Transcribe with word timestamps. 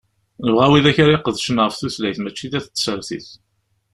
Nebɣa 0.45 0.67
widak 0.71 0.97
ara 1.03 1.13
iqedcen 1.17 1.61
ɣef 1.63 1.75
tutlayt, 1.75 2.19
mačči 2.21 2.47
d 2.51 2.53
at 2.59 2.65
tsertit. 2.69 3.27